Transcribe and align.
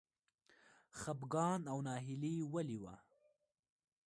خپګان 0.99 1.61
او 1.71 1.77
ناهیلي 1.87 2.35
ولې 2.53 2.77
وه. 2.83 2.95